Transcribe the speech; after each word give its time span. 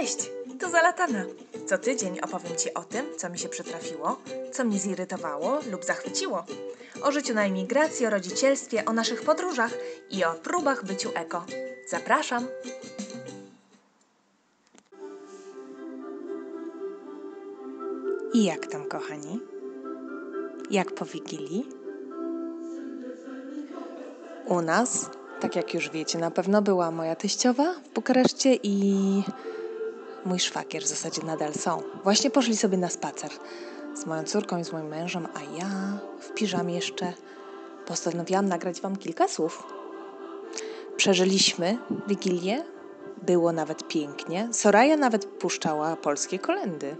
Cześć, 0.00 0.30
tu 0.60 0.70
Zalatana. 0.70 1.24
Co 1.66 1.78
tydzień 1.78 2.20
opowiem 2.20 2.56
Ci 2.56 2.74
o 2.74 2.84
tym, 2.84 3.06
co 3.16 3.30
mi 3.30 3.38
się 3.38 3.48
przytrafiło, 3.48 4.16
co 4.52 4.64
mnie 4.64 4.78
zirytowało 4.78 5.58
lub 5.70 5.84
zachwyciło. 5.84 6.44
O 7.02 7.12
życiu 7.12 7.34
na 7.34 7.44
emigracji, 7.44 8.06
o 8.06 8.10
rodzicielstwie, 8.10 8.84
o 8.84 8.92
naszych 8.92 9.22
podróżach 9.22 9.70
i 10.10 10.24
o 10.24 10.32
próbach 10.32 10.84
byciu 10.84 11.10
eko. 11.14 11.44
Zapraszam! 11.88 12.46
I 18.34 18.44
jak 18.44 18.66
tam, 18.66 18.84
kochani? 18.84 19.40
Jak 20.70 20.94
po 20.94 21.04
Wigilii? 21.04 21.68
U 24.46 24.60
nas, 24.62 25.10
tak 25.40 25.56
jak 25.56 25.74
już 25.74 25.90
wiecie, 25.90 26.18
na 26.18 26.30
pewno 26.30 26.62
była 26.62 26.90
moja 26.90 27.16
teściowa 27.16 27.74
w 27.74 27.94
Bukareszcie 27.94 28.54
i 28.62 29.22
mój 30.24 30.38
szwagier 30.38 30.82
w 30.82 30.86
zasadzie 30.86 31.22
nadal 31.22 31.54
są. 31.54 31.82
Właśnie 32.04 32.30
poszli 32.30 32.56
sobie 32.56 32.78
na 32.78 32.88
spacer 32.88 33.30
z 33.94 34.06
moją 34.06 34.24
córką 34.24 34.58
i 34.58 34.64
z 34.64 34.72
moim 34.72 34.86
mężem, 34.86 35.28
a 35.34 35.58
ja 35.58 35.98
w 36.20 36.34
piżamie 36.34 36.74
jeszcze 36.74 37.12
postanowiłam 37.86 38.48
nagrać 38.48 38.80
Wam 38.80 38.96
kilka 38.96 39.28
słów. 39.28 39.62
Przeżyliśmy 40.96 41.78
Wigilię, 42.08 42.64
było 43.22 43.52
nawet 43.52 43.88
pięknie. 43.88 44.48
Soraya 44.52 44.96
nawet 44.96 45.24
puszczała 45.24 45.96
polskie 45.96 46.38
kolendy. 46.38 46.96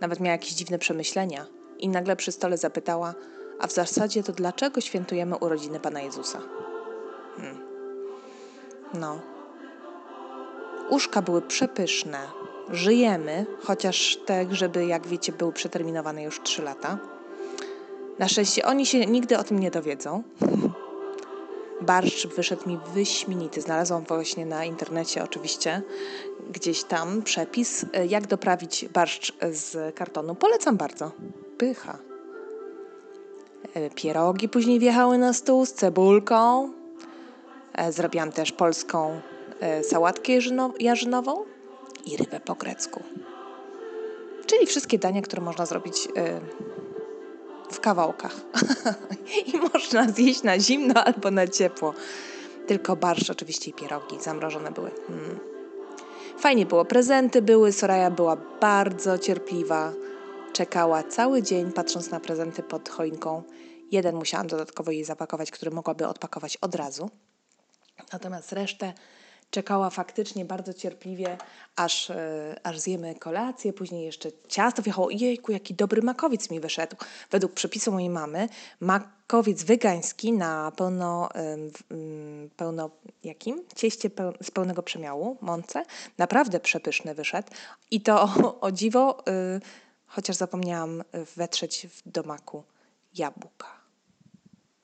Nawet 0.00 0.20
miała 0.20 0.32
jakieś 0.32 0.52
dziwne 0.52 0.78
przemyślenia 0.78 1.46
i 1.78 1.88
nagle 1.88 2.16
przy 2.16 2.32
stole 2.32 2.58
zapytała, 2.58 3.14
a 3.60 3.66
w 3.66 3.72
zasadzie 3.72 4.22
to 4.22 4.32
dlaczego 4.32 4.80
świętujemy 4.80 5.36
urodziny 5.36 5.80
Pana 5.80 6.00
Jezusa? 6.00 6.40
Hmm. 7.36 7.58
No. 8.94 9.33
Uszka 10.90 11.22
były 11.22 11.42
przepyszne. 11.42 12.18
Żyjemy, 12.70 13.46
chociaż 13.62 14.18
te 14.26 14.46
grzyby, 14.46 14.86
jak 14.86 15.06
wiecie, 15.06 15.32
były 15.32 15.52
przeterminowane 15.52 16.22
już 16.22 16.40
3 16.42 16.62
lata. 16.62 16.98
Na 18.18 18.28
szczęście 18.28 18.64
oni 18.64 18.86
się 18.86 19.06
nigdy 19.06 19.38
o 19.38 19.44
tym 19.44 19.58
nie 19.58 19.70
dowiedzą. 19.70 20.22
Barszcz 21.80 22.26
wyszedł 22.26 22.68
mi 22.68 22.78
wyśmienity. 22.94 23.60
Znalazłam 23.60 24.04
właśnie 24.04 24.46
na 24.46 24.64
internecie 24.64 25.24
oczywiście 25.24 25.82
gdzieś 26.50 26.84
tam 26.84 27.22
przepis, 27.22 27.86
jak 28.08 28.26
doprawić 28.26 28.88
barszcz 28.88 29.34
z 29.50 29.94
kartonu. 29.94 30.34
Polecam 30.34 30.76
bardzo. 30.76 31.10
Pycha. 31.58 31.98
Pierogi 33.94 34.48
później 34.48 34.78
wjechały 34.78 35.18
na 35.18 35.32
stół 35.32 35.66
z 35.66 35.72
cebulką. 35.72 36.72
Zrobiłam 37.90 38.32
też 38.32 38.52
polską 38.52 39.20
sałatkę 39.82 40.32
jarzynową 40.80 41.44
i 42.06 42.16
rybę 42.16 42.40
po 42.40 42.54
grecku. 42.54 43.02
Czyli 44.46 44.66
wszystkie 44.66 44.98
dania, 44.98 45.22
które 45.22 45.42
można 45.42 45.66
zrobić 45.66 46.08
w 47.72 47.80
kawałkach. 47.80 48.36
I 49.54 49.56
można 49.72 50.08
zjeść 50.08 50.42
na 50.42 50.58
zimno 50.60 51.04
albo 51.04 51.30
na 51.30 51.48
ciepło. 51.48 51.94
Tylko 52.66 52.96
barszcz 52.96 53.30
oczywiście 53.30 53.70
i 53.70 53.74
pierogi 53.74 54.20
zamrożone 54.20 54.70
były. 54.70 54.90
Mm. 55.08 55.38
Fajnie 56.38 56.66
było, 56.66 56.84
prezenty 56.84 57.42
były, 57.42 57.72
Soraya 57.72 58.10
była 58.10 58.36
bardzo 58.60 59.18
cierpliwa. 59.18 59.92
Czekała 60.52 61.02
cały 61.02 61.42
dzień, 61.42 61.72
patrząc 61.72 62.10
na 62.10 62.20
prezenty 62.20 62.62
pod 62.62 62.88
choinką. 62.88 63.42
Jeden 63.90 64.16
musiałam 64.16 64.46
dodatkowo 64.46 64.90
jej 64.90 65.04
zapakować, 65.04 65.50
który 65.50 65.70
mogłaby 65.70 66.06
odpakować 66.06 66.56
od 66.56 66.74
razu. 66.74 67.10
Natomiast 68.12 68.52
resztę 68.52 68.92
czekała 69.54 69.90
faktycznie 69.90 70.44
bardzo 70.44 70.74
cierpliwie, 70.74 71.38
aż, 71.76 72.12
aż 72.62 72.78
zjemy 72.80 73.14
kolację, 73.14 73.72
później 73.72 74.04
jeszcze 74.04 74.28
ciasto 74.48 74.82
wjechało. 74.82 75.10
Jejku, 75.10 75.52
jaki 75.52 75.74
dobry 75.74 76.02
makowiec 76.02 76.50
mi 76.50 76.60
wyszedł. 76.60 76.96
Według 77.30 77.52
przepisu 77.52 77.92
mojej 77.92 78.10
mamy, 78.10 78.48
makowiec 78.80 79.62
wegański 79.62 80.32
na 80.32 80.72
pełno, 80.76 81.28
pełno 82.56 82.90
jakim? 83.24 83.62
Cieście 83.76 84.10
z 84.42 84.50
pełnego 84.50 84.82
przemiału, 84.82 85.36
mące. 85.40 85.84
Naprawdę 86.18 86.60
przepyszny 86.60 87.14
wyszedł. 87.14 87.48
I 87.90 88.00
to 88.00 88.22
o, 88.22 88.60
o 88.60 88.72
dziwo, 88.72 89.24
chociaż 90.06 90.36
zapomniałam 90.36 91.04
wetrzeć 91.36 91.86
do 92.06 92.22
maku 92.22 92.62
jabłka. 93.14 93.68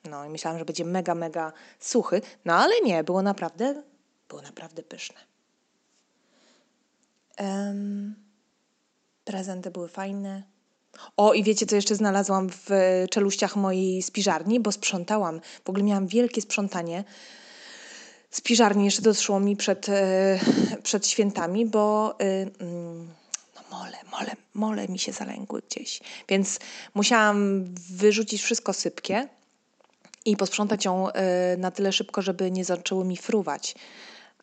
No 0.03 0.25
i 0.25 0.29
myślałam, 0.29 0.59
że 0.59 0.65
będzie 0.65 0.85
mega, 0.85 1.15
mega 1.15 1.53
suchy, 1.79 2.21
no 2.45 2.53
ale 2.53 2.81
nie, 2.81 3.03
było 3.03 3.21
naprawdę 3.21 3.83
było 4.31 4.41
naprawdę 4.41 4.83
pyszne. 4.83 5.19
Um, 7.39 8.15
prezenty 9.25 9.71
były 9.71 9.89
fajne. 9.89 10.43
O, 11.17 11.33
i 11.33 11.43
wiecie, 11.43 11.65
co 11.65 11.75
jeszcze 11.75 11.95
znalazłam 11.95 12.49
w 12.49 12.69
czeluściach 13.09 13.55
mojej 13.55 14.01
spiżarni, 14.01 14.59
bo 14.59 14.71
sprzątałam. 14.71 15.41
W 15.65 15.69
ogóle 15.69 15.83
miałam 15.83 16.07
wielkie 16.07 16.41
sprzątanie 16.41 17.03
spiżarni. 18.29 18.85
Jeszcze 18.85 19.01
doszło 19.01 19.39
mi 19.39 19.55
przed, 19.55 19.87
przed 20.83 21.07
świętami, 21.07 21.65
bo 21.65 22.17
no 23.55 23.61
mole, 23.71 23.97
mole, 24.11 24.31
mole 24.53 24.87
mi 24.87 24.99
się 24.99 25.11
zalęgły 25.11 25.61
gdzieś. 25.69 26.01
Więc 26.29 26.59
musiałam 26.93 27.65
wyrzucić 27.89 28.41
wszystko 28.41 28.73
sypkie 28.73 29.27
i 30.25 30.37
posprzątać 30.37 30.85
ją 30.85 31.07
na 31.57 31.71
tyle 31.71 31.91
szybko, 31.91 32.21
żeby 32.21 32.51
nie 32.51 32.65
zaczęło 32.65 33.03
mi 33.03 33.17
fruwać. 33.17 33.75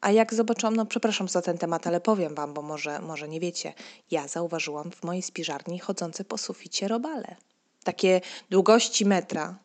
A 0.00 0.10
jak 0.10 0.34
zobaczyłam, 0.34 0.76
no 0.76 0.86
przepraszam 0.86 1.28
za 1.28 1.42
ten 1.42 1.59
temat, 1.59 1.86
ale 1.86 2.00
powiem 2.00 2.34
Wam, 2.34 2.54
bo 2.54 2.62
może, 2.62 2.98
może 2.98 3.28
nie 3.28 3.41
wiecie, 3.41 3.72
ja 4.10 4.28
zauważyłam 4.28 4.91
w 4.91 5.03
mojej 5.03 5.22
spiżarni 5.22 5.78
chodzące 5.78 6.25
po 6.25 6.38
suficie 6.38 6.88
robale. 6.88 7.36
Takie 7.84 8.20
długości 8.50 9.06
metra. 9.06 9.59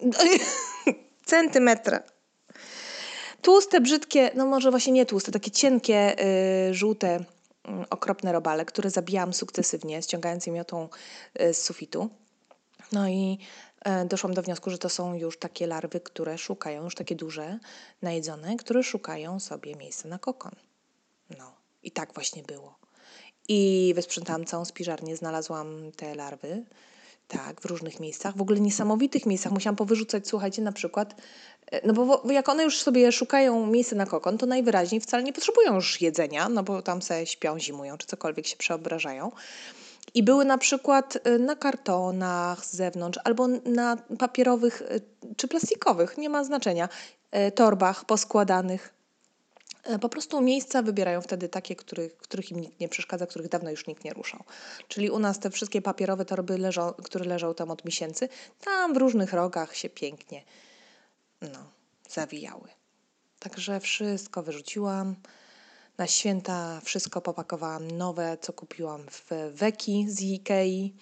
Centymetra. 1.24 2.02
Tłuste, 3.42 3.80
brzydkie, 3.80 4.30
no 4.34 4.46
może 4.46 4.70
właśnie 4.70 4.92
nie 4.92 5.06
tłuste, 5.06 5.32
takie 5.32 5.50
cienkie, 5.50 6.16
yy, 6.68 6.74
żółte, 6.74 7.24
yy, 7.68 7.88
okropne 7.90 8.32
robale, 8.32 8.64
które 8.64 8.90
zabijałam 8.90 9.32
sukcesywnie, 9.32 10.02
ściągając 10.02 10.46
je 10.46 10.52
miotą 10.52 10.88
yy, 11.38 11.54
z 11.54 11.62
sufitu. 11.62 12.10
No 12.92 13.08
i 13.08 13.38
doszłam 14.06 14.34
do 14.34 14.42
wniosku, 14.42 14.70
że 14.70 14.78
to 14.78 14.88
są 14.88 15.14
już 15.14 15.38
takie 15.38 15.66
larwy, 15.66 16.00
które 16.00 16.38
szukają, 16.38 16.84
już 16.84 16.94
takie 16.94 17.14
duże, 17.14 17.58
najedzone, 18.02 18.56
które 18.56 18.82
szukają 18.82 19.40
sobie 19.40 19.74
miejsca 19.74 20.08
na 20.08 20.18
kokon. 20.18 20.52
No 21.38 21.52
i 21.82 21.90
tak 21.90 22.14
właśnie 22.14 22.42
było. 22.42 22.78
I 23.48 23.92
wysprzątałam 23.96 24.44
całą 24.44 24.64
spiżarnię, 24.64 25.16
znalazłam 25.16 25.92
te 25.96 26.14
larwy, 26.14 26.64
tak, 27.28 27.60
w 27.60 27.64
różnych 27.64 28.00
miejscach, 28.00 28.36
w 28.36 28.40
ogóle 28.40 28.60
niesamowitych 28.60 29.26
miejscach. 29.26 29.52
Musiałam 29.52 29.76
powyrzucać, 29.76 30.28
słuchajcie, 30.28 30.62
na 30.62 30.72
przykład, 30.72 31.14
no 31.84 31.92
bo 31.92 32.32
jak 32.32 32.48
one 32.48 32.64
już 32.64 32.82
sobie 32.82 33.12
szukają 33.12 33.66
miejsca 33.66 33.96
na 33.96 34.06
kokon, 34.06 34.38
to 34.38 34.46
najwyraźniej 34.46 35.00
wcale 35.00 35.22
nie 35.22 35.32
potrzebują 35.32 35.74
już 35.74 36.00
jedzenia, 36.00 36.48
no 36.48 36.62
bo 36.62 36.82
tam 36.82 37.02
se 37.02 37.26
śpią, 37.26 37.60
zimują, 37.60 37.98
czy 37.98 38.06
cokolwiek 38.06 38.46
się 38.46 38.56
przeobrażają. 38.56 39.32
I 40.14 40.22
były 40.22 40.44
na 40.44 40.58
przykład 40.58 41.18
na 41.38 41.56
kartonach 41.56 42.64
z 42.64 42.72
zewnątrz 42.72 43.18
albo 43.24 43.48
na 43.48 43.96
papierowych 44.18 44.82
czy 45.36 45.48
plastikowych, 45.48 46.18
nie 46.18 46.28
ma 46.28 46.44
znaczenia, 46.44 46.88
torbach 47.54 48.04
poskładanych. 48.04 48.94
Po 50.00 50.08
prostu 50.08 50.40
miejsca 50.40 50.82
wybierają 50.82 51.20
wtedy 51.20 51.48
takie, 51.48 51.76
których, 51.76 52.16
których 52.16 52.50
im 52.50 52.60
nikt 52.60 52.80
nie 52.80 52.88
przeszkadza, 52.88 53.26
których 53.26 53.48
dawno 53.48 53.70
już 53.70 53.86
nikt 53.86 54.04
nie 54.04 54.12
ruszał. 54.12 54.44
Czyli 54.88 55.10
u 55.10 55.18
nas 55.18 55.38
te 55.38 55.50
wszystkie 55.50 55.82
papierowe 55.82 56.24
torby, 56.24 56.58
leżą, 56.58 56.92
które 56.92 57.24
leżą 57.24 57.54
tam 57.54 57.70
od 57.70 57.84
miesięcy, 57.84 58.28
tam 58.60 58.94
w 58.94 58.96
różnych 58.96 59.32
rogach 59.32 59.76
się 59.76 59.88
pięknie 59.88 60.44
no, 61.40 61.70
zawijały. 62.08 62.68
Także 63.38 63.80
wszystko 63.80 64.42
wyrzuciłam. 64.42 65.16
Na 66.00 66.06
święta 66.06 66.80
wszystko 66.84 67.20
popakowałam 67.20 67.90
nowe, 67.90 68.38
co 68.40 68.52
kupiłam 68.52 69.06
w 69.10 69.30
Weki 69.52 70.06
z 70.08 70.20
Ikei, 70.20 70.94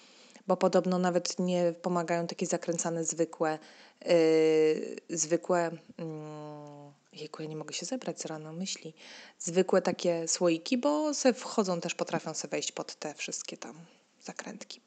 bo 0.47 0.57
podobno 0.57 0.99
nawet 0.99 1.39
nie 1.39 1.73
pomagają 1.81 2.27
takie 2.27 2.45
zakręcane 2.45 3.03
zwykłe, 3.03 3.59
yy, 4.05 4.95
zwykłe, 5.17 5.71
yy, 5.97 7.19
jejku, 7.19 7.41
ja 7.41 7.49
nie 7.49 7.55
mogę 7.55 7.73
się 7.73 7.85
zebrać 7.85 8.21
z 8.21 8.25
rano 8.25 8.53
myśli, 8.53 8.93
zwykłe 9.37 9.81
takie 9.81 10.27
słoiki, 10.27 10.77
bo 10.77 11.13
se 11.13 11.33
wchodzą 11.33 11.81
też, 11.81 11.95
potrafią 11.95 12.33
se 12.33 12.47
wejść 12.47 12.71
pod 12.71 12.95
te 12.95 13.13
wszystkie 13.13 13.57
tam 13.57 13.75
zakrętki. 14.21 14.81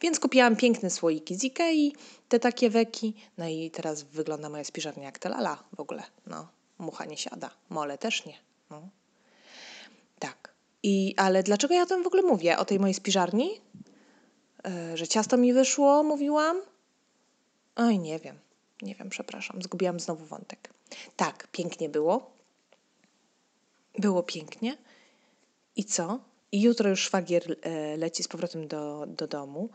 Więc 0.00 0.20
kupiłam 0.20 0.56
piękne 0.56 0.90
słoiki 0.90 1.36
z 1.36 1.44
Ikei, 1.44 1.96
te 2.28 2.40
takie 2.40 2.70
Weki, 2.70 3.14
no 3.38 3.48
i 3.48 3.70
teraz 3.70 4.02
wygląda 4.02 4.48
moja 4.48 4.64
spiżarnia 4.64 5.04
jak 5.04 5.18
te 5.18 5.28
lala 5.28 5.64
w 5.76 5.80
ogóle, 5.80 6.02
no. 6.26 6.48
Mucha 6.78 7.04
nie 7.04 7.16
siada, 7.16 7.50
mole 7.70 7.98
też 7.98 8.26
nie. 8.26 8.38
No. 8.70 8.88
Tak. 10.24 10.54
I, 10.82 11.14
ale 11.16 11.42
dlaczego 11.42 11.74
ja 11.74 11.82
o 11.82 11.86
tym 11.86 12.02
w 12.02 12.06
ogóle 12.06 12.22
mówię? 12.22 12.58
O 12.58 12.64
tej 12.64 12.80
mojej 12.80 12.94
spiżarni? 12.94 13.60
Yy, 14.64 14.96
że 14.96 15.08
ciasto 15.08 15.36
mi 15.36 15.52
wyszło, 15.52 16.02
mówiłam? 16.02 16.62
Oj, 17.76 17.98
nie 17.98 18.18
wiem. 18.18 18.38
Nie 18.82 18.94
wiem, 18.94 19.10
przepraszam. 19.10 19.62
Zgubiłam 19.62 20.00
znowu 20.00 20.24
wątek. 20.24 20.70
Tak, 21.16 21.48
pięknie 21.52 21.88
było. 21.88 22.30
Było 23.98 24.22
pięknie. 24.22 24.76
I 25.76 25.84
co? 25.84 26.20
I 26.52 26.62
jutro 26.62 26.90
już 26.90 27.00
szwagier 27.00 27.56
e, 27.62 27.96
leci 27.96 28.22
z 28.22 28.28
powrotem 28.28 28.68
do, 28.68 29.06
do 29.06 29.26
domu, 29.26 29.68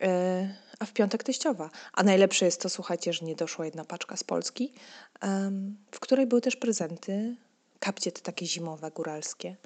e, 0.00 0.54
a 0.78 0.86
w 0.86 0.92
piątek 0.92 1.24
teściowa. 1.24 1.70
A 1.92 2.02
najlepsze 2.02 2.44
jest 2.44 2.60
to, 2.60 2.68
słuchajcie, 2.68 3.12
że 3.12 3.26
nie 3.26 3.34
doszła 3.34 3.64
jedna 3.64 3.84
paczka 3.84 4.16
z 4.16 4.24
Polski, 4.24 4.72
em, 5.20 5.76
w 5.90 6.00
której 6.00 6.26
były 6.26 6.40
też 6.40 6.56
prezenty, 6.56 7.36
kapcie 7.80 8.12
te 8.12 8.20
takie 8.20 8.46
zimowe, 8.46 8.90
góralskie, 8.90 9.56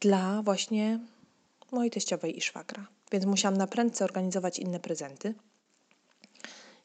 dla 0.00 0.42
właśnie 0.42 1.00
mojej 1.72 1.90
teściowej 1.90 2.38
i 2.38 2.40
szwagra. 2.40 2.86
Więc 3.12 3.24
musiałam 3.24 3.56
na 3.56 3.66
prędce 3.66 4.04
organizować 4.04 4.58
inne 4.58 4.80
prezenty. 4.80 5.34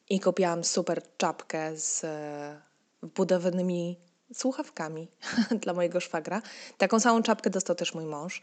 I 0.08 0.20
kupiłam 0.20 0.64
super 0.64 1.02
czapkę 1.16 1.76
z 1.76 2.04
e, 2.04 2.60
wbudowanymi 3.02 3.96
słuchawkami 4.34 5.08
dla 5.62 5.72
mojego 5.72 6.00
szwagra. 6.00 6.42
Taką 6.78 7.00
samą 7.00 7.22
czapkę 7.22 7.50
dostał 7.50 7.76
też 7.76 7.94
mój 7.94 8.04
mąż. 8.04 8.42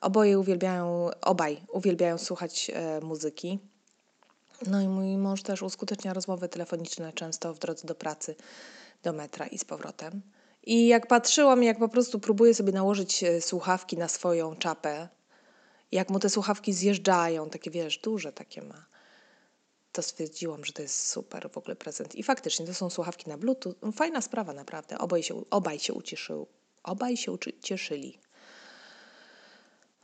Oboje 0.00 0.38
uwielbiają, 0.38 1.10
obaj 1.20 1.60
uwielbiają 1.72 2.18
słuchać 2.18 2.70
e, 2.74 3.00
muzyki. 3.00 3.58
No 4.66 4.80
i 4.80 4.88
mój 4.88 5.16
mąż 5.16 5.42
też 5.42 5.62
uskutecznia 5.62 6.12
rozmowy 6.12 6.48
telefoniczne 6.48 7.12
często 7.12 7.54
w 7.54 7.58
drodze 7.58 7.86
do 7.86 7.94
pracy, 7.94 8.36
do 9.02 9.12
metra 9.12 9.46
i 9.46 9.58
z 9.58 9.64
powrotem. 9.64 10.22
I 10.66 10.86
jak 10.86 11.06
patrzyłam, 11.06 11.62
jak 11.62 11.78
po 11.78 11.88
prostu 11.88 12.20
próbuje 12.20 12.54
sobie 12.54 12.72
nałożyć 12.72 13.24
e, 13.24 13.40
słuchawki 13.40 13.96
na 13.96 14.08
swoją 14.08 14.56
czapę, 14.56 15.08
jak 15.92 16.10
mu 16.10 16.18
te 16.18 16.30
słuchawki 16.30 16.72
zjeżdżają, 16.72 17.50
takie 17.50 17.70
wiesz, 17.70 17.98
duże 17.98 18.32
takie 18.32 18.62
ma, 18.62 18.86
to 19.92 20.02
stwierdziłam, 20.02 20.64
że 20.64 20.72
to 20.72 20.82
jest 20.82 21.08
super 21.08 21.50
w 21.50 21.58
ogóle 21.58 21.76
prezent. 21.76 22.14
I 22.14 22.22
faktycznie 22.22 22.66
to 22.66 22.74
są 22.74 22.90
słuchawki 22.90 23.30
na 23.30 23.38
Bluetooth. 23.38 23.74
Fajna 23.92 24.20
sprawa 24.20 24.52
naprawdę. 24.52 24.98
Obaj 24.98 25.22
się, 25.22 25.44
obaj 25.50 25.78
się 25.78 25.92
ucieszył. 25.92 26.46
Obaj 26.82 27.16
się 27.16 27.32
ucieszyli. 27.32 28.18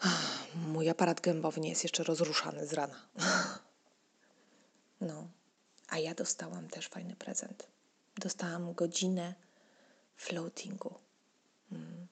Mój 0.73 0.89
aparat 0.89 1.21
gębowy 1.21 1.61
nie 1.61 1.69
jest 1.69 1.83
jeszcze 1.83 2.05
rozruszany 2.05 2.67
z 2.67 2.73
rana. 2.73 3.07
No, 5.01 5.29
a 5.89 5.99
ja 5.99 6.15
dostałam 6.15 6.69
też 6.69 6.89
fajny 6.89 7.17
prezent. 7.17 7.67
Dostałam 8.17 8.75
godzinę 8.75 9.35
floatingu. 10.21 10.95
Mm. 11.73 12.07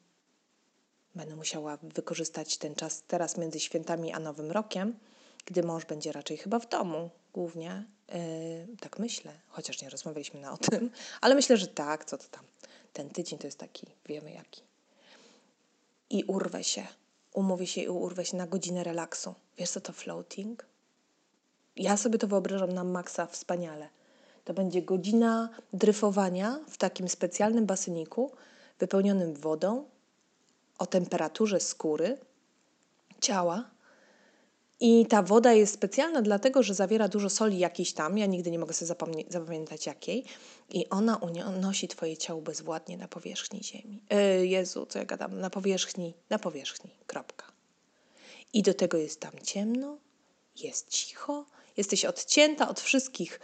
Będę 1.14 1.36
musiała 1.36 1.78
wykorzystać 1.82 2.58
ten 2.58 2.74
czas 2.74 3.02
teraz 3.06 3.36
między 3.36 3.60
świętami 3.60 4.12
a 4.12 4.18
Nowym 4.18 4.50
Rokiem, 4.50 4.98
gdy 5.44 5.62
mąż 5.62 5.84
będzie 5.84 6.12
raczej 6.12 6.36
chyba 6.36 6.58
w 6.58 6.68
domu 6.68 7.10
głównie. 7.32 7.84
Yy, 8.08 8.76
tak 8.80 8.98
myślę, 8.98 9.32
chociaż 9.48 9.82
nie 9.82 9.90
rozmawialiśmy 9.90 10.40
na 10.40 10.52
o 10.52 10.56
tym, 10.56 10.90
ale 11.20 11.34
myślę, 11.34 11.56
że 11.56 11.66
tak, 11.66 12.04
co 12.04 12.18
to 12.18 12.24
tam. 12.24 12.44
Ten 12.92 13.10
tydzień 13.10 13.38
to 13.38 13.46
jest 13.46 13.58
taki, 13.58 13.86
wiemy 14.06 14.32
jaki. 14.32 14.62
I 16.10 16.24
urwę 16.24 16.64
się, 16.64 16.86
umówię 17.32 17.66
się 17.66 17.80
i 17.80 17.88
urwę 17.88 18.24
się 18.24 18.36
na 18.36 18.46
godzinę 18.46 18.84
relaksu. 18.84 19.34
Wiesz 19.58 19.70
co 19.70 19.80
to 19.80 19.92
floating? 19.92 20.66
Ja 21.76 21.96
sobie 21.96 22.18
to 22.18 22.26
wyobrażam 22.26 22.72
na 22.72 22.84
maksa 22.84 23.26
wspaniale. 23.26 23.88
To 24.48 24.54
będzie 24.54 24.82
godzina 24.82 25.48
dryfowania 25.72 26.60
w 26.68 26.76
takim 26.76 27.08
specjalnym 27.08 27.66
baseniku 27.66 28.32
wypełnionym 28.78 29.34
wodą 29.34 29.84
o 30.78 30.86
temperaturze 30.86 31.60
skóry, 31.60 32.18
ciała. 33.20 33.70
I 34.80 35.06
ta 35.06 35.22
woda 35.22 35.52
jest 35.52 35.74
specjalna 35.74 36.22
dlatego, 36.22 36.62
że 36.62 36.74
zawiera 36.74 37.08
dużo 37.08 37.30
soli 37.30 37.58
jakiejś 37.58 37.92
tam, 37.92 38.18
ja 38.18 38.26
nigdy 38.26 38.50
nie 38.50 38.58
mogę 38.58 38.74
sobie 38.74 38.94
zapamiętać 39.28 39.86
jakiej, 39.86 40.24
i 40.70 40.88
ona 40.88 41.16
unosi 41.56 41.88
Twoje 41.88 42.16
ciało 42.16 42.40
bezwładnie 42.40 42.96
na 42.96 43.08
powierzchni 43.08 43.64
ziemi. 43.64 44.02
Yy, 44.10 44.46
Jezu, 44.46 44.86
co 44.86 44.98
ja 44.98 45.04
gadam? 45.04 45.40
Na 45.40 45.50
powierzchni, 45.50 46.14
na 46.30 46.38
powierzchni, 46.38 46.90
kropka. 47.06 47.46
I 48.52 48.62
do 48.62 48.74
tego 48.74 48.98
jest 48.98 49.20
tam 49.20 49.32
ciemno, 49.42 49.98
jest 50.56 50.88
cicho, 50.88 51.44
jesteś 51.76 52.04
odcięta 52.04 52.68
od 52.68 52.80
wszystkich 52.80 53.40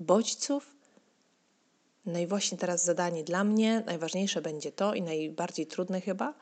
bodźców. 0.00 0.76
No 2.06 2.18
i 2.18 2.26
właśnie 2.26 2.58
teraz 2.58 2.84
zadanie 2.84 3.24
dla 3.24 3.44
mnie, 3.44 3.82
najważniejsze 3.86 4.42
będzie 4.42 4.72
to 4.72 4.94
i 4.94 5.02
najbardziej 5.02 5.66
trudne 5.66 6.00
chyba, 6.00 6.34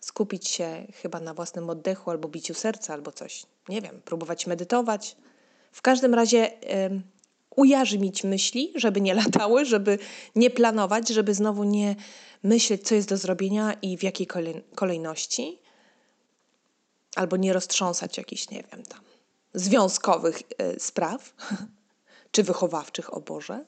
skupić 0.00 0.48
się 0.48 0.86
chyba 1.02 1.20
na 1.20 1.34
własnym 1.34 1.70
oddechu 1.70 2.10
albo 2.10 2.28
biciu 2.28 2.54
serca 2.54 2.94
albo 2.94 3.12
coś. 3.12 3.46
Nie 3.68 3.80
wiem, 3.80 4.02
próbować 4.04 4.46
medytować. 4.46 5.16
W 5.72 5.82
każdym 5.82 6.14
razie 6.14 6.50
ujarzmić 7.56 8.24
myśli, 8.24 8.72
żeby 8.74 9.00
nie 9.00 9.14
latały, 9.24 9.64
żeby 9.64 9.98
nie 10.34 10.50
planować, 10.50 11.08
żeby 11.08 11.34
znowu 11.34 11.64
nie 11.64 11.96
myśleć, 12.42 12.88
co 12.88 12.94
jest 12.94 13.08
do 13.08 13.16
zrobienia 13.16 13.72
i 13.82 13.98
w 13.98 14.02
jakiej 14.02 14.26
kolejności, 14.74 15.58
albo 17.16 17.36
nie 17.36 17.52
roztrząsać 17.52 18.18
jakichś, 18.18 18.50
nie 18.50 18.64
wiem, 18.72 18.82
tam 18.82 19.00
związkowych 19.56 20.40
y, 20.40 20.80
spraw, 20.80 21.34
czy 22.32 22.42
wychowawczych, 22.42 23.14
o 23.14 23.20
Boże. 23.20 23.64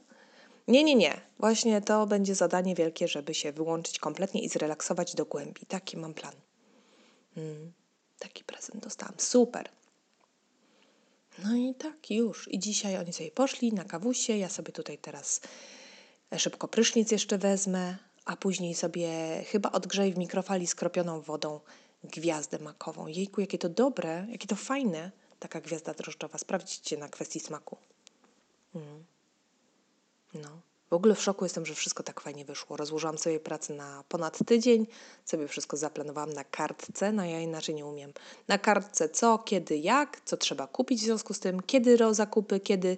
Nie, 0.68 0.84
nie, 0.84 0.94
nie. 0.94 1.20
Właśnie 1.38 1.80
to 1.80 2.06
będzie 2.06 2.34
zadanie 2.34 2.74
wielkie, 2.74 3.08
żeby 3.08 3.34
się 3.34 3.52
wyłączyć 3.52 3.98
kompletnie 3.98 4.42
i 4.42 4.48
zrelaksować 4.48 5.14
do 5.14 5.24
głębi. 5.24 5.66
Taki 5.66 5.96
mam 5.96 6.14
plan. 6.14 6.34
Mm, 7.36 7.72
taki 8.18 8.44
prezent 8.44 8.84
dostałam. 8.84 9.14
Super. 9.18 9.68
No 11.44 11.56
i 11.56 11.74
tak, 11.74 12.10
już. 12.10 12.52
I 12.52 12.58
dzisiaj 12.58 12.96
oni 12.96 13.12
sobie 13.12 13.30
poszli 13.30 13.72
na 13.72 13.84
kawusie. 13.84 14.36
Ja 14.36 14.48
sobie 14.48 14.72
tutaj 14.72 14.98
teraz 14.98 15.40
szybko 16.36 16.68
prysznic 16.68 17.10
jeszcze 17.10 17.38
wezmę, 17.38 17.96
a 18.24 18.36
później 18.36 18.74
sobie 18.74 19.10
chyba 19.46 19.72
odgrzeję 19.72 20.12
w 20.12 20.18
mikrofali 20.18 20.66
skropioną 20.66 21.20
wodą 21.20 21.60
gwiazdę 22.04 22.58
makową. 22.58 23.06
Jejku, 23.06 23.40
jakie 23.40 23.58
to 23.58 23.68
dobre, 23.68 24.26
jakie 24.30 24.48
to 24.48 24.56
fajne 24.56 25.10
taka 25.38 25.60
gwiazda 25.60 25.94
drożdżowa. 25.94 26.38
Sprawdźcie 26.38 26.96
na 26.96 27.08
kwestii 27.08 27.40
smaku. 27.40 27.76
Mm. 28.74 29.04
No. 30.34 30.60
W 30.90 30.92
ogóle 30.92 31.14
w 31.14 31.22
szoku 31.22 31.44
jestem, 31.44 31.66
że 31.66 31.74
wszystko 31.74 32.02
tak 32.02 32.20
fajnie 32.20 32.44
wyszło. 32.44 32.76
Rozłożyłam 32.76 33.18
sobie 33.18 33.40
pracę 33.40 33.74
na 33.74 34.04
ponad 34.08 34.38
tydzień, 34.46 34.86
sobie 35.24 35.48
wszystko 35.48 35.76
zaplanowałam 35.76 36.32
na 36.32 36.44
kartce, 36.44 37.12
no 37.12 37.24
ja 37.24 37.40
inaczej 37.40 37.74
nie 37.74 37.86
umiem. 37.86 38.12
Na 38.48 38.58
kartce 38.58 39.08
co, 39.08 39.38
kiedy, 39.38 39.76
jak, 39.76 40.20
co 40.24 40.36
trzeba 40.36 40.66
kupić 40.66 41.00
w 41.00 41.04
związku 41.04 41.34
z 41.34 41.40
tym, 41.40 41.62
kiedy 41.62 41.98
zakupy, 42.10 42.60
kiedy 42.60 42.96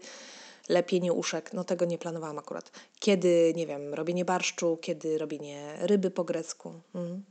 lepienie 0.69 1.13
uszek, 1.13 1.53
no 1.53 1.65
tego 1.65 1.85
nie 1.85 1.99
planowałam 1.99 2.39
akurat. 2.39 2.71
Kiedy, 2.99 3.53
nie 3.57 3.67
wiem, 3.67 3.95
robienie 3.95 4.25
barszczu, 4.25 4.79
kiedy 4.83 5.19
robienie 5.19 5.77
ryby 5.81 6.11
po 6.11 6.25
grecku. 6.25 6.81
Mm. 6.95 7.25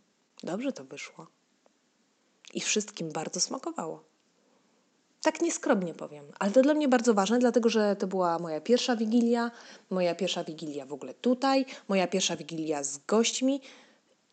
Dobrze 0.44 0.74
to 0.74 0.84
wyszło. 0.84 1.28
I 2.54 2.62
wszystkim 2.62 3.12
bardzo 3.12 3.40
smakowało. 3.40 4.09
Tak 5.22 5.42
nieskromnie 5.42 5.94
powiem, 5.94 6.26
ale 6.40 6.52
to 6.52 6.62
dla 6.62 6.74
mnie 6.74 6.88
bardzo 6.88 7.14
ważne, 7.14 7.40
dlatego 7.40 7.70
że 7.70 7.96
to 7.96 8.08
była 8.08 8.40
moja 8.40 8.62
pierwsza 8.62 8.96
wigilia, 8.96 9.52
moja 9.90 10.16
pierwsza 10.16 10.44
wigilia 10.44 10.86
w 10.86 10.94
ogóle 10.94 11.14
tutaj, 11.14 11.66
moja 11.88 12.08
pierwsza 12.08 12.36
wigilia 12.36 12.84
z 12.84 12.98
gośćmi 12.98 13.62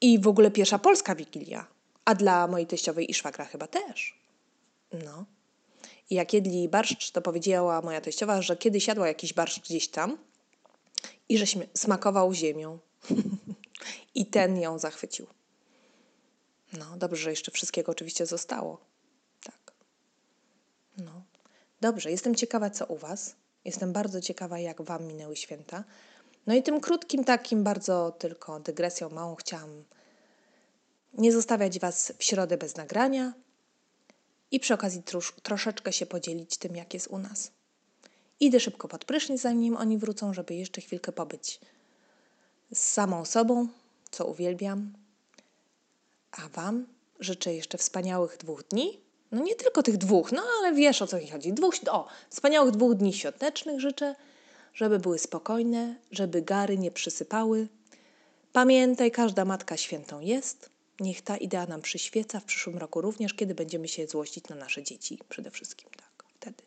i 0.00 0.18
w 0.18 0.28
ogóle 0.28 0.50
pierwsza 0.50 0.78
polska 0.78 1.14
wigilia. 1.14 1.66
A 2.04 2.14
dla 2.14 2.46
mojej 2.46 2.66
teściowej 2.66 3.10
i 3.10 3.14
szwagra 3.14 3.44
chyba 3.44 3.66
też. 3.66 4.18
No. 4.92 5.24
I 6.10 6.14
jak 6.14 6.32
jedli 6.32 6.68
barszcz, 6.68 7.10
to 7.10 7.22
powiedziała 7.22 7.82
moja 7.82 8.00
teściowa, 8.00 8.42
że 8.42 8.56
kiedy 8.56 8.80
siadła 8.80 9.08
jakiś 9.08 9.32
barszcz 9.32 9.60
gdzieś 9.60 9.88
tam 9.88 10.18
i 11.28 11.38
że 11.38 11.44
smakował 11.74 12.34
ziemią. 12.34 12.78
I 14.14 14.26
ten 14.26 14.60
ją 14.60 14.78
zachwycił. 14.78 15.26
No, 16.72 16.96
dobrze, 16.96 17.22
że 17.22 17.30
jeszcze 17.30 17.50
wszystkiego 17.50 17.92
oczywiście 17.92 18.26
zostało. 18.26 18.80
Dobrze, 21.80 22.10
jestem 22.10 22.34
ciekawa, 22.34 22.70
co 22.70 22.86
u 22.86 22.96
Was. 22.96 23.36
Jestem 23.64 23.92
bardzo 23.92 24.20
ciekawa, 24.20 24.58
jak 24.58 24.82
Wam 24.82 25.04
minęły 25.04 25.36
święta. 25.36 25.84
No 26.46 26.54
i 26.54 26.62
tym 26.62 26.80
krótkim, 26.80 27.24
takim 27.24 27.64
bardzo 27.64 28.16
tylko 28.18 28.60
dygresją 28.60 29.10
małą 29.10 29.34
chciałam 29.34 29.84
nie 31.14 31.32
zostawiać 31.32 31.78
Was 31.78 32.12
w 32.18 32.24
środę 32.24 32.56
bez 32.56 32.76
nagrania 32.76 33.32
i 34.50 34.60
przy 34.60 34.74
okazji 34.74 35.02
trosz, 35.02 35.32
troszeczkę 35.42 35.92
się 35.92 36.06
podzielić 36.06 36.58
tym, 36.58 36.76
jak 36.76 36.94
jest 36.94 37.06
u 37.06 37.18
nas. 37.18 37.50
Idę 38.40 38.60
szybko 38.60 38.88
pod 38.88 39.04
prysznic, 39.04 39.40
zanim 39.40 39.76
oni 39.76 39.98
wrócą, 39.98 40.34
żeby 40.34 40.54
jeszcze 40.54 40.80
chwilkę 40.80 41.12
pobyć 41.12 41.60
z 42.72 42.78
samą 42.78 43.24
sobą, 43.24 43.68
co 44.10 44.26
uwielbiam. 44.26 44.92
A 46.30 46.48
Wam 46.48 46.86
życzę 47.20 47.54
jeszcze 47.54 47.78
wspaniałych 47.78 48.36
dwóch 48.36 48.62
dni 48.62 49.05
no 49.32 49.42
nie 49.42 49.54
tylko 49.54 49.82
tych 49.82 49.96
dwóch, 49.96 50.32
no 50.32 50.42
ale 50.58 50.74
wiesz 50.74 51.02
o 51.02 51.06
co 51.06 51.18
mi 51.18 51.30
chodzi. 51.30 51.52
Dwóch, 51.52 51.74
o, 51.90 52.06
wspaniałych 52.30 52.70
dwóch 52.70 52.94
dni 52.94 53.12
świątecznych 53.12 53.80
życzę, 53.80 54.14
żeby 54.74 54.98
były 54.98 55.18
spokojne, 55.18 55.96
żeby 56.10 56.42
gary 56.42 56.78
nie 56.78 56.90
przysypały. 56.90 57.68
Pamiętaj, 58.52 59.10
każda 59.10 59.44
matka 59.44 59.76
świętą 59.76 60.20
jest. 60.20 60.70
Niech 61.00 61.22
ta 61.22 61.36
idea 61.36 61.66
nam 61.66 61.82
przyświeca 61.82 62.40
w 62.40 62.44
przyszłym 62.44 62.78
roku 62.78 63.00
również, 63.00 63.34
kiedy 63.34 63.54
będziemy 63.54 63.88
się 63.88 64.06
złościć 64.06 64.48
na 64.48 64.56
nasze 64.56 64.82
dzieci 64.82 65.18
przede 65.28 65.50
wszystkim. 65.50 65.88
Tak, 65.96 66.24
wtedy. 66.34 66.62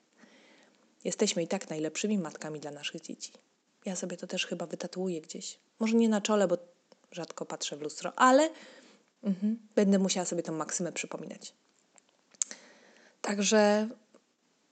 Jesteśmy 1.04 1.44
i 1.44 1.48
tak 1.48 1.70
najlepszymi 1.70 2.18
matkami 2.18 2.60
dla 2.60 2.72
naszych 2.72 3.02
dzieci. 3.02 3.32
Ja 3.86 3.96
sobie 3.96 4.18
to 4.18 4.28
też 4.28 4.46
chyba 4.46 4.66
wytatuuję 4.66 5.22
gdzieś. 5.22 5.60
Może 5.80 5.94
nie 5.94 6.10
na 6.10 6.22
czole, 6.22 6.48
bo 6.48 6.58
rzadko 7.12 7.46
patrzę 7.46 7.78
w 7.78 7.82
lustro, 7.82 8.14
ale 8.16 8.50
Mhm. 9.24 9.60
Będę 9.76 10.00
musiała 10.00 10.26
sobie 10.26 10.44
tą 10.44 10.54
maksymę 10.54 10.92
przypominać. 10.92 11.54
Także 13.30 13.90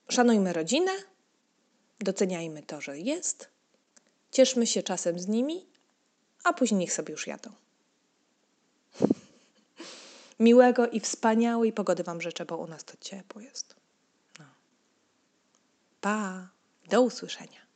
szanujmy 0.10 0.54
rodzinę, 0.54 0.92
doceniajmy 2.00 2.64
to, 2.64 2.82
że 2.82 3.00
jest, 3.00 3.50
cieszmy 4.32 4.68
się 4.68 4.84
czasem 4.84 5.20
z 5.20 5.28
nimi, 5.28 5.66
a 6.44 6.54
później 6.54 6.80
niech 6.80 6.94
sobie 6.94 7.12
już 7.12 7.28
jadą. 7.28 7.52
Miłego 10.40 10.88
i 10.88 11.00
wspaniałej 11.00 11.74
pogody 11.74 12.04
Wam 12.04 12.22
życzę, 12.22 12.46
bo 12.46 12.58
u 12.58 12.68
nas 12.68 12.84
to 12.84 12.94
ciepło 13.02 13.42
jest. 13.42 13.76
No. 14.40 14.46
Pa, 16.02 16.50
do 16.90 17.02
usłyszenia. 17.02 17.67